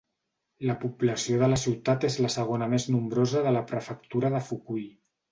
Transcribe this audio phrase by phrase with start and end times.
[0.67, 4.87] La població de la ciutat és la segona més nombrosa de la prefectura de Fukui.